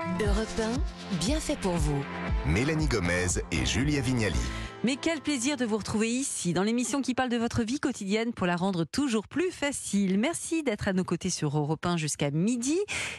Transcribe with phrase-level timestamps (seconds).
[0.00, 0.48] Europe
[1.12, 2.02] 1, bien fait pour vous.
[2.46, 4.40] Mélanie Gomez et Julia Vignali.
[4.82, 8.32] Mais quel plaisir de vous retrouver ici, dans l'émission qui parle de votre vie quotidienne
[8.32, 10.18] pour la rendre toujours plus facile.
[10.18, 12.78] Merci d'être à nos côtés sur Europe 1 jusqu'à midi.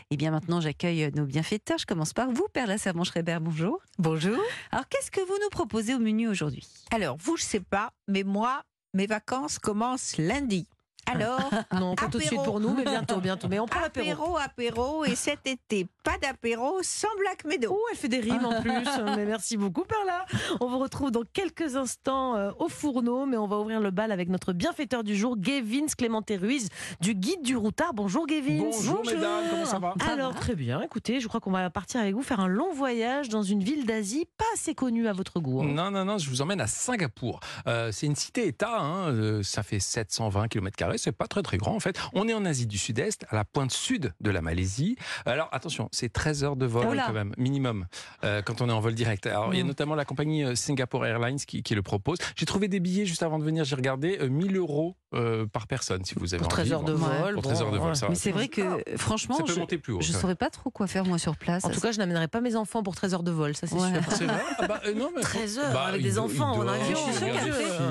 [0.09, 1.77] Et bien maintenant, j'accueille nos bienfaiteurs.
[1.77, 3.37] Je commence par vous, Perla Servan-Schreiber.
[3.41, 3.79] Bonjour.
[3.99, 4.39] Bonjour.
[4.71, 6.67] Alors, qu'est-ce que vous nous proposez au menu aujourd'hui?
[6.89, 8.63] Alors, vous, je sais pas, mais moi,
[8.95, 10.67] mes vacances commencent lundi.
[11.13, 11.49] Alors,
[11.79, 12.43] Non, pas tout de suite Apéro.
[12.43, 13.47] pour nous, mais bientôt, bientôt.
[13.49, 14.37] Mais on prend l'apéro.
[14.37, 17.69] apéro, apéro, et cet été, pas d'apéro sans Black Meadow.
[17.71, 18.71] Oh, elle fait des rimes en plus.
[19.15, 20.25] Mais merci beaucoup, Perla.
[20.59, 24.11] On vous retrouve dans quelques instants euh, au fourneau, mais on va ouvrir le bal
[24.11, 26.69] avec notre bienfaiteur du jour, Gavin Clémenté Ruiz,
[27.01, 27.93] du Guide du Routard.
[27.93, 28.59] Bonjour, Gavin.
[28.59, 30.81] Bonjour, mesdames, comment ça va Alors, très bien.
[30.81, 33.85] Écoutez, je crois qu'on va partir avec vous faire un long voyage dans une ville
[33.85, 35.61] d'Asie pas assez connue à votre goût.
[35.61, 35.67] hein.
[35.67, 37.39] Non, non, non, je vous emmène à Singapour.
[37.67, 41.75] Euh, c'est une cité-État, hein, euh, ça fait 720 km, c'est pas très très grand
[41.75, 41.97] en fait.
[42.13, 44.95] On est en Asie du Sud-Est, à la pointe sud de la Malaisie.
[45.25, 47.85] Alors attention, c'est 13 heures de vol Oh quand même, minimum,
[48.23, 49.25] euh, quand on est en vol direct.
[49.27, 49.67] Alors il y a Mm.
[49.67, 52.17] notamment la compagnie euh, Singapore Airlines qui, qui le propose.
[52.35, 55.67] J'ai trouvé des billets juste avant de venir, j'ai regardé, euh, 1000 euros euh, par
[55.67, 56.73] personne si vous avez Pour 13 envie.
[56.73, 57.33] heures de Bon, vol.
[57.33, 57.95] Pour bon, 13 heures de vol, ouais.
[57.95, 58.07] ça.
[58.09, 58.61] Mais c'est vrai que,
[58.97, 60.01] franchement, Ça peut je monter plus haut.
[60.01, 60.19] je ça.
[60.19, 61.65] saurais pas trop quoi faire moi sur place.
[61.65, 63.75] En tout cas, je n'amènerai pas mes enfants pour 13 heures de vol, ça c'est
[63.75, 63.91] Ouais.
[63.91, 64.01] sûr.
[64.11, 66.97] C'est vrai Ah bah, euh, non, mais- 13 heures Bah, avec des enfants en avion.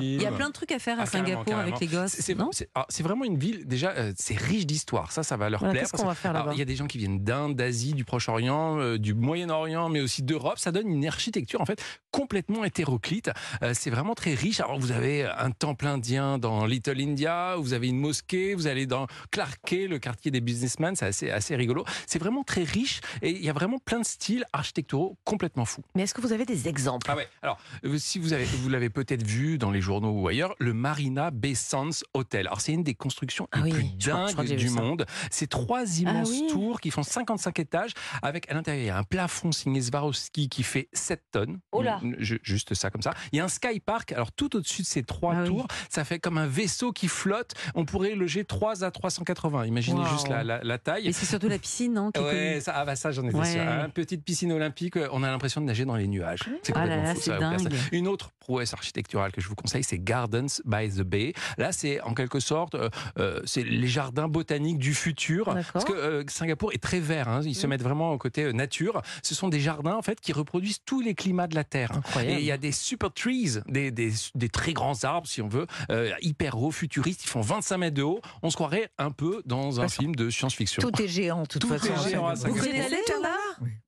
[0.01, 2.11] Il y a plein de trucs à faire à Ah, Singapour avec les gosses.
[2.11, 2.35] C'est-
[3.01, 5.11] C'est vraiment une ville, déjà, euh, c'est riche d'histoire.
[5.11, 5.81] Ça, ça va leur Voilà, plaire.
[5.81, 7.55] Qu'est-ce parce qu'on va faire alors, là-bas il y a des gens qui viennent d'Inde,
[7.55, 10.59] d'Asie, du Proche-Orient, euh, du Moyen-Orient, mais aussi d'Europe.
[10.59, 13.31] Ça donne une architecture en fait complètement hétéroclite.
[13.63, 14.59] Euh, c'est vraiment très riche.
[14.59, 18.85] Alors vous avez un temple indien dans Little India, vous avez une mosquée, vous allez
[18.85, 20.95] dans Clarke, le quartier des businessmen.
[20.95, 21.83] C'est assez, assez rigolo.
[22.05, 25.81] C'est vraiment très riche et il y a vraiment plein de styles architecturaux complètement fous.
[25.95, 27.07] Mais est-ce que vous avez des exemples?
[27.09, 27.27] Ah ouais.
[27.41, 27.57] Alors,
[27.97, 31.55] si vous avez, vous l'avez peut-être vu dans les journaux ou ailleurs, le Marina Bay
[31.55, 32.45] Sands Hotel.
[32.45, 35.05] Alors, c'est une des constructions Ah les oui, plus crois- dingues du monde.
[35.29, 36.47] C'est trois immenses oui.
[36.49, 40.49] tours qui font 55 étages, avec à l'intérieur il y a un plafond signé Swarovski
[40.49, 41.59] qui fait 7 tonnes.
[41.71, 41.99] Oh là.
[42.19, 43.13] Juste ça comme ça.
[43.31, 44.11] Il y a un sky park.
[44.11, 45.47] Alors, tout au-dessus de ces trois Ah oui.
[45.47, 47.53] tours, ça fait comme un vaisseau qui flotte.
[47.75, 49.65] On pourrait loger 3 à 380.
[49.65, 50.07] Imaginez Wow.
[50.07, 51.07] juste la, la- la taille.
[51.07, 53.51] Et c'est surtout la piscine, non Ouais, ça, ah bah ça j'en étais Ouais.
[53.51, 53.61] sûr.
[53.61, 56.39] Une petite piscine olympique, on a l'impression de nager dans les nuages.
[56.63, 57.21] C'est Ah là complètement là, fou,
[57.69, 57.87] c'est ça.
[57.91, 61.33] Une autre prouesse architecturale que je vous conseille, c'est Gardens by the Bay.
[61.57, 62.89] Là, c'est en quelque sorte, euh,
[63.19, 65.55] euh, c'est les jardins botaniques du futur.
[65.73, 68.51] Parce que euh, Singapour est très vert, hein, ils se mettent vraiment au côté euh,
[68.51, 69.01] nature.
[69.23, 71.91] Ce sont des jardins en fait qui reproduisent tous les climats de la Terre.
[71.93, 72.37] Incroyable.
[72.37, 75.47] Et il y a des super trees, des, des, des très grands arbres, si on
[75.47, 77.23] veut, euh, hyper hauts, futuristes.
[77.23, 78.21] Ils font 25 mètres de haut.
[78.43, 80.81] On se croirait un peu dans un Parce film de science-fiction.
[80.81, 81.93] Tout est géant, de toute Tout façon.
[81.93, 82.87] est géant à Vous allé, là?
[83.21, 83.37] Là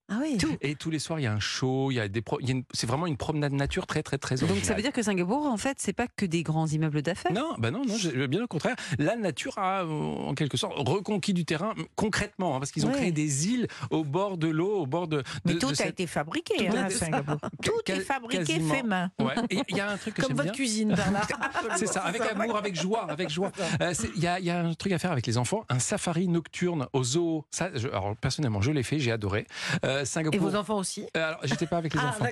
[0.10, 0.38] Ah oui.
[0.62, 2.40] Et tous les soirs, il y a un show, il y a des pro-
[2.74, 4.76] c'est vraiment une promenade nature très très très Donc ça originale.
[4.78, 7.32] veut dire que Singapour, en fait, c'est pas que des grands immeubles d'affaires.
[7.32, 7.96] Non, bah non, non,
[8.28, 8.76] bien au contraire.
[9.00, 12.90] La nature a, euh, en quelque sorte, reconquis du terrain concrètement, hein, parce qu'ils ont
[12.90, 12.96] Ouais.
[12.98, 15.24] créé des îles au bord de l'eau, au bord de.
[15.46, 17.38] Mais tout de a cette- été fabriqué Tout hein, à été- Singapour.
[17.64, 18.74] Tout est fabriqué quasiment.
[18.74, 19.10] fait main.
[19.20, 19.34] Ouais.
[19.50, 20.52] Et il y a un truc que Comme votre bien.
[20.52, 21.28] cuisine, Bernard.
[21.78, 23.52] C'est ça, avec amour, avec joie, avec joie.
[23.82, 25.80] Euh, Il y, a, il y a un truc à faire avec les enfants, un
[25.80, 27.46] safari nocturne au zoo.
[27.52, 29.48] Ça, je- alors personnellement, je l'ai fait, j'ai adoré.
[29.86, 30.40] Euh, Et Singapour.
[30.50, 32.26] vos enfants aussi Euh, Alors, j'étais pas avec les Ah, enfants.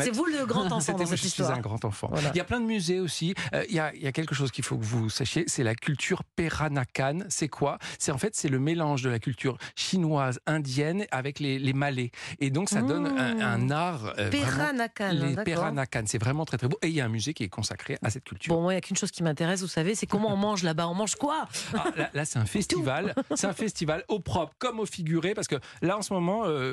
[0.00, 2.08] C'est vous le grand enfant dans moi, cette je suis un grand enfant.
[2.12, 2.30] Voilà.
[2.34, 3.34] Il y a plein de musées aussi.
[3.54, 5.62] Euh, il, y a, il y a quelque chose qu'il faut que vous sachiez, c'est
[5.62, 7.20] la culture Peranakan.
[7.28, 7.78] C'est quoi?
[7.98, 12.10] C'est en fait c'est le mélange de la culture chinoise, indienne avec les, les Malais.
[12.40, 13.40] Et donc ça donne un, Mmh.
[13.42, 14.06] un art.
[14.18, 15.34] euh, vraiment- Peranakan, les.
[15.44, 16.78] Peranakan, c'est vraiment très très beau.
[16.82, 18.54] Et il y a un musée qui est consacré à cette culture.
[18.54, 20.62] Bon, moi, il n'y a qu'une chose qui m'intéresse, vous savez, c'est comment on mange
[20.62, 20.88] là-bas.
[20.88, 21.46] On mange quoi?
[21.74, 23.14] Ah, là, là, c'est un festival.
[23.34, 26.69] C'est un festival au propre comme au figuré parce que là en ce moment, euh,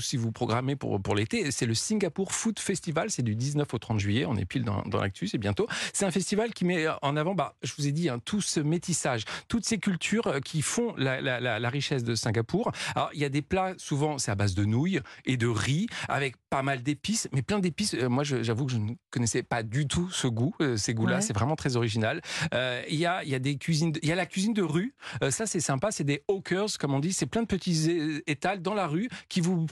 [0.00, 3.10] si vous programmez pour pour l'été, c'est le Singapour Food Festival.
[3.10, 4.26] C'est du 19 au 30 juillet.
[4.26, 5.66] On est pile dans, dans l'actu, c'est bientôt.
[5.92, 8.60] C'est un festival qui met en avant, bah, je vous ai dit, hein, tout ce
[8.60, 12.72] métissage, toutes ces cultures euh, qui font la richesse de Singapour.
[12.94, 15.86] Alors il y a des plats, souvent c'est à base de nouilles et de riz
[16.08, 17.94] avec pas mal d'épices, mais plein d'épices.
[17.94, 21.16] Euh, moi, j'avoue que je ne connaissais pas du tout ce goût, euh, ces goûts-là.
[21.16, 21.20] Ouais.
[21.22, 22.20] C'est vraiment très original.
[22.54, 24.62] Euh, Il y a, il y a des cuisines, il y a la cuisine de
[24.62, 24.94] rue.
[25.22, 25.90] Euh, ça, c'est sympa.
[25.92, 27.12] C'est des hawkers, comme on dit.
[27.12, 29.66] C'est plein de petits étals dans la rue qui vous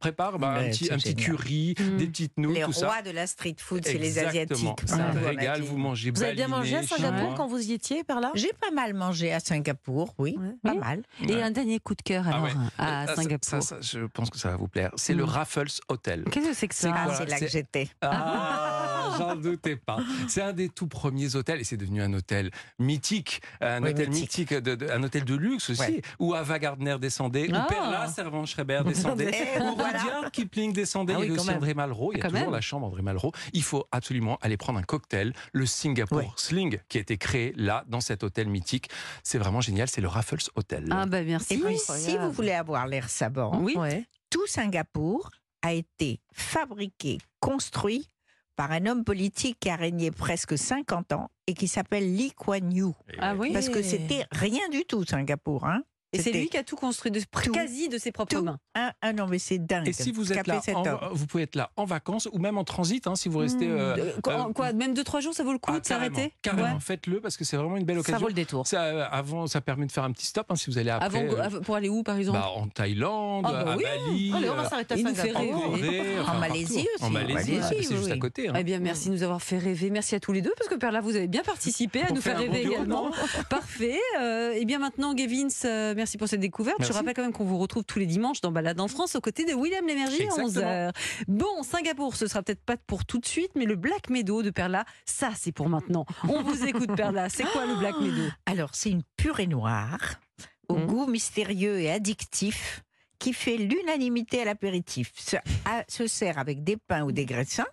[0.00, 1.96] préparent bah, un petit, un curry, Mm.
[1.98, 2.86] des petites nouilles, Les tout ça.
[2.88, 4.18] rois de la street food, c'est les.
[4.18, 4.68] Asiatiques.
[4.86, 5.60] C'est un régal.
[5.62, 8.30] Vous mangez Vous avez bien mangé à Singapour quand vous y étiez, par là?
[8.34, 10.54] J'ai pas mal mangé à Singapour, oui, Ouais.
[10.62, 10.78] pas Oui.
[10.78, 11.02] mal.
[11.22, 11.42] Et Ouais.
[11.42, 12.50] un dernier coup de cœur Ah alors ouais.
[12.78, 13.48] à ça- Singapour.
[13.48, 14.90] ça, ça, je pense que ça va vous plaire.
[14.96, 15.28] C'est le Mm.
[15.28, 16.21] Raffles Hotel.
[16.30, 17.88] Qu'est-ce que c'est que C'est ça Ah, c'est là c'est- que j'étais.
[18.00, 19.98] Ah, j'en doutais pas.
[20.28, 24.08] C'est un des tout premiers hôtels et c'est devenu un hôtel mythique, un Oui, hôtel
[24.08, 24.22] mythique.
[24.22, 26.02] mythique, de- de- un hôtel de luxe aussi, Ouais.
[26.18, 27.64] où Ava Gardner descendait, Ah.
[27.64, 29.98] où Perla Servan-Schreiber descendait, Et où voilà.
[29.98, 31.56] Rudyard Kipling descendait, Ah oui, quand aussi même.
[31.56, 32.54] André Malraux, il y a Quand toujours même.
[32.54, 33.32] la chambre André Malraux.
[33.52, 36.28] Il faut absolument aller prendre un cocktail, le Singapore Ouais.
[36.36, 38.88] Sling, qui a été créé là, dans cet hôtel mythique.
[39.22, 40.86] C'est vraiment génial, c'est le Raffles Hotel.
[40.90, 41.54] Ah bah merci.
[41.54, 43.74] Et puis, si vous voulez avoir l'air savant, Oui.
[43.76, 44.04] Ouais.
[44.30, 45.30] tout Singapour
[45.62, 48.08] a été fabriqué, construit
[48.56, 52.70] par un homme politique qui a régné presque 50 ans et qui s'appelle Lee Kuan
[52.70, 52.92] Yew.
[53.18, 53.52] Ah oui.
[53.52, 55.64] Parce que c'était rien du tout, Singapour.
[55.66, 55.82] Hein.
[56.14, 57.52] Et c'est lui qui a tout construit, de, Tout.
[57.52, 58.42] quasi de ses propres Tout.
[58.44, 58.58] mains.
[58.74, 59.88] un, un non, mais c'est dingue.
[59.88, 62.64] Et si vous êtes là, en- vous pouvez être là en vacances ou même en
[62.64, 63.66] transit, hein, si vous restez.
[63.68, 65.86] euh, Euh, quoi, euh, quoi, même deux trois jours, ça vaut le coup ah, de
[65.86, 66.76] s'arrêter Carrément, carrément.
[66.76, 66.80] Ouais.
[66.82, 68.18] faites-le parce que c'est vraiment une belle Ça occasion.
[68.20, 68.66] vaut le détour.
[68.66, 71.06] Ça, euh, avant, ça permet de faire un petit stop hein, si vous allez après.
[71.06, 72.38] Avant, euh, av- pour aller où, par exemple?
[72.38, 73.84] bah, en Thaïlande, Ah bah à oui.
[73.84, 75.64] Bali, Allez, on va euh, s'arrêter à Singapour.
[76.28, 76.88] en Malaisie aussi.
[77.00, 78.48] En Malaisie, ah, c'est juste à côté.
[78.48, 78.54] hein.
[78.58, 79.88] Eh bien, merci de nous avoir fait rêver.
[79.90, 82.38] Merci à tous les deux, parce que Perla, vous avez bien participé à nous faire
[82.38, 83.10] rêver également.
[83.48, 83.98] Parfait.
[84.20, 86.78] Euh, et bien maintenant, Gavins, euh, merci pour cette découverte.
[86.80, 86.98] Je Merci.
[86.98, 89.44] rappelle quand même qu'on vous retrouve tous les dimanches dans Balade en France aux côtés
[89.44, 90.48] de William Lémergie à Exactement.
[90.48, 90.92] 11h.
[91.28, 94.50] Bon, Singapour, ce sera peut-être pas pour tout de suite, mais le Black Meadow de
[94.50, 96.04] Perla, ça, c'est pour maintenant.
[96.28, 97.28] On vous écoute, Perla.
[97.28, 98.28] C'est quoi le Black Meadow?
[98.46, 100.16] Alors, c'est une purée noire
[100.68, 100.86] au Mhm.
[100.86, 102.82] goût mystérieux et addictif
[103.20, 105.12] qui fait l'unanimité à l'apéritif.
[105.16, 107.66] Se, à- se sert avec des pains ou des graissins.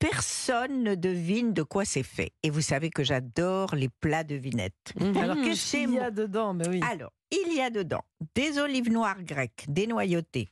[0.00, 2.32] Personne ne devine de quoi c'est fait.
[2.42, 4.72] Et vous savez que j'adore les plats de vinette.
[4.98, 5.42] Alors, Mmh.
[5.44, 6.80] qu'est-ce qu'il y a dedans Mais oui.
[6.90, 7.12] Alors,
[7.50, 8.02] il y a dedans
[8.34, 10.48] des olives noires grecques dénoyautées,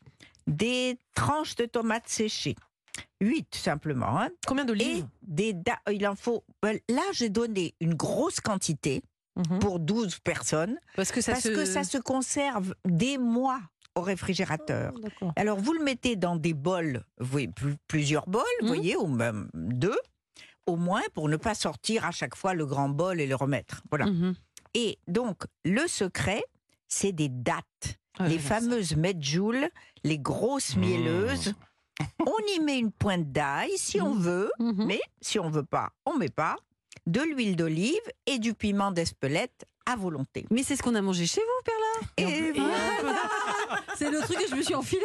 [0.46, 2.56] des tranches de tomates séchées,
[3.20, 5.06] 8 simplement, hein, Combien d'olives?
[5.22, 6.44] Des da- il en faut.
[6.64, 9.02] euh, Là, j'ai donné une grosse quantité
[9.36, 9.58] Mhm.
[9.60, 11.48] pour 12 personnes Parce que ça parce se...
[11.50, 13.60] que ça se conserve des mois
[13.94, 14.92] au réfrigérateur.
[14.96, 15.32] Oh, D'accord.
[15.36, 18.74] Alors, vous le mettez dans des bols, vous voyez, pl- plusieurs bols, vous Mhm.
[18.74, 19.96] voyez, ou même deux,
[20.66, 23.82] au moins pour ne pas sortir à chaque fois le grand bol et le remettre.
[23.90, 24.06] Voilà.
[24.06, 24.34] Mhm.
[24.74, 26.42] Et donc, le secret,
[26.88, 27.98] c'est des dattes.
[28.18, 29.68] Ouais, les fameuses medjool,
[30.02, 30.80] les grosses Mmh.
[30.80, 31.54] mielleuses.
[32.20, 34.20] On y met une pointe d'ail si on Mmh.
[34.22, 34.84] veut, Mhm.
[34.86, 36.56] mais si on veut pas, on met pas.
[37.06, 40.44] De l'huile d'olive et du piment d'Espelette à volonté.
[40.50, 42.52] Mais c'est ce qu'on a mangé chez vous, Perla Et
[43.98, 45.02] C'est le truc que je me suis enfilé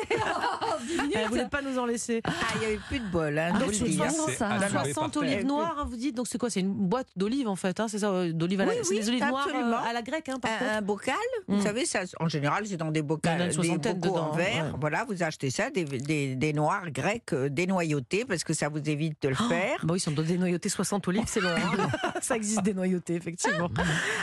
[0.62, 1.18] en 10 minutes.
[1.30, 2.22] Vous n'allez pas nous en laisser.
[2.26, 4.10] Ah, il n'y avait plus de bol, hein, je Donc hein.
[4.10, 4.50] 60, C'est ça.
[4.50, 6.16] assuré 60 par olives noires, hein, vous dites.
[6.16, 8.66] Donc c'est quoi C'est une boîte d'olives en fait, hein, c'est ça euh, D'olives à
[8.66, 8.72] la...
[8.74, 9.78] Oui, c'est oui, des olives noires absolument.
[9.78, 10.72] euh, à la grecque, hein, par un, contre.
[10.72, 11.16] un bocal,
[11.48, 11.56] Mm.
[11.56, 14.66] vous savez, ça, en général, c'est dans des bocaux, une des bocaux en verre.
[14.66, 14.72] ouais.
[14.80, 18.78] Voilà, vous achetez ça, des, des, des noirs grecs euh, dénoyautés, parce que ça vous
[18.90, 19.80] évite de le faire.
[19.84, 21.50] Bah oui, si on doit dénoyauter 60 olives, c'est long.
[22.22, 23.70] ça existe dénoyauté, effectivement.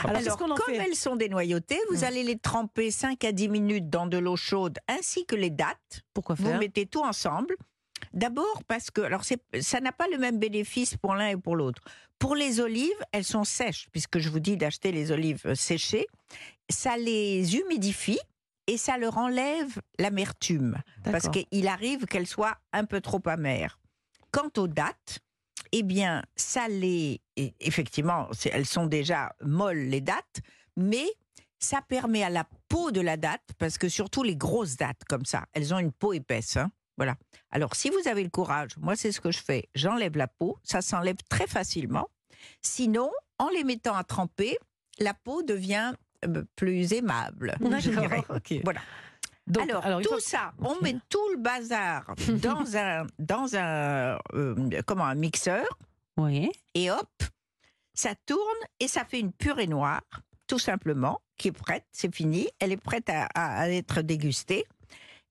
[0.03, 0.77] Alors, comme fait?
[0.87, 2.03] elles sont dénoyautées, vous Mm.
[2.05, 6.01] allez les tremper 5 à 10 minutes dans de l'eau chaude, ainsi que les dattes.
[6.13, 7.55] Pourquoi Vous faire mettez tout ensemble.
[8.13, 11.81] D'abord parce que, alors ça n'a pas le même bénéfice pour l'un et pour l'autre.
[12.19, 16.07] Pour les olives, elles sont sèches, puisque je vous dis d'acheter les olives séchées.
[16.69, 18.19] Ça les humidifie
[18.67, 20.77] et ça leur enlève l'amertume.
[21.03, 23.79] Parce qu'il arrive qu'elles soient un peu trop amères.
[24.31, 25.19] Quant aux dattes,
[25.71, 27.21] eh bien, ça les.
[27.59, 30.41] Effectivement, elles sont déjà molles, les dattes,
[30.77, 31.07] mais
[31.63, 35.25] ça permet à la peau de la date, parce que surtout les grosses dattes comme
[35.25, 36.57] ça, elles ont une peau épaisse.
[36.57, 36.71] hein.
[36.97, 37.15] Voilà.
[37.51, 39.69] Alors, si vous avez le courage, moi, c'est ce que je fais.
[39.75, 42.09] J'enlève la peau, ça s'enlève très facilement.
[42.61, 43.09] Sinon,
[43.39, 44.57] en les mettant à tremper,
[44.99, 45.93] la peau devient
[46.25, 48.07] euh, plus aimable, je dirais.
[48.07, 48.53] D'accord, ok.
[48.63, 48.81] Voilà.
[49.47, 55.05] Donc, alors, tout ça, on met tout le bazar dans un, dans un, euh, comment,
[55.05, 55.65] un mixeur
[56.17, 56.51] Oui.
[56.75, 57.09] et hop,
[57.93, 58.41] ça tourne
[58.79, 60.01] et ça fait une purée noire,
[60.51, 64.65] tout simplement, qui est prête, c'est fini, elle est prête à, à- à être dégustée.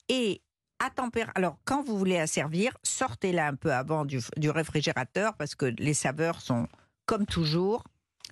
[0.08, 0.40] Et
[0.78, 5.34] à température, alors quand vous voulez la servir, sortez-la un peu avant du, du réfrigérateur
[5.34, 6.68] parce que les saveurs sont,
[7.04, 7.84] comme toujours,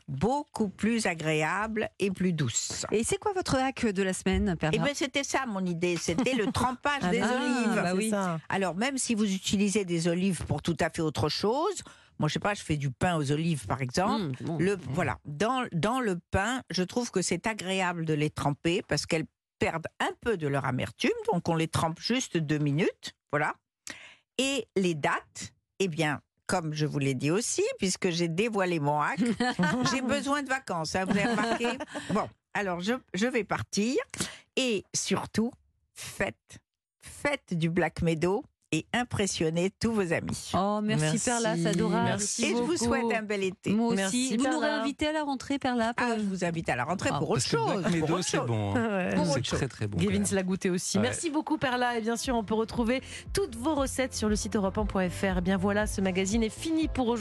[0.09, 2.87] beaucoup plus agréables et plus douces.
[2.91, 5.99] Et c'est quoi votre hack de la semaine, Perla Et bien c'était ça mon idée,
[5.99, 7.75] c'était le trempage Ah des olives.
[7.83, 8.11] bah oui.
[8.49, 11.83] Alors, même si vous utilisez des olives pour tout à fait autre chose,
[12.19, 14.43] moi, je sais pas, je fais du pain aux olives, par exemple.
[14.43, 14.59] Mmh, bon.
[14.59, 19.07] Le, voilà, dans, dans le pain, je trouve que c'est agréable de les tremper parce
[19.07, 19.27] qu'elles
[19.59, 23.55] perdent un peu de leur amertume, donc on les trempe juste deux minutes, voilà.
[24.39, 29.01] Et les dates, eh bien, comme je vous l'ai dit aussi, puisque j'ai dévoilé mon
[29.01, 29.19] hack,
[29.93, 31.67] j'ai besoin de vacances, hein, vous avez remarqué
[32.13, 33.97] Bon, alors je, je vais partir
[34.57, 35.53] et surtout,
[35.93, 36.59] faites,
[37.01, 40.51] faites du Black Meadow et impressionnez tous vos amis.
[40.55, 42.05] Oh, merci, Merci, Perla, c'est adorable.
[42.05, 42.77] merci et je vous beaucoup.
[42.77, 43.71] souhaite un bel été.
[43.73, 43.97] Moi aussi.
[43.97, 44.67] Merci, vous nous Perla.
[44.77, 47.31] réinvitez à la rentrée, Perla pour- Ah, je vous invite à la rentrée Ah, pour
[47.31, 47.85] autre chose.
[47.91, 48.75] Meadow, autre c'est bon.
[48.77, 48.89] hein.
[49.19, 49.35] Ouais.
[49.35, 49.99] C'est très très bon.
[49.99, 50.99] Gavin l'a goûté aussi.
[50.99, 51.05] Ouais.
[51.05, 53.01] Merci beaucoup Perla et bien sûr on peut retrouver
[53.33, 55.37] toutes vos recettes sur le site europe1.fr.
[55.39, 57.17] Eh bien voilà, ce magazine est fini pour aujourd'hui.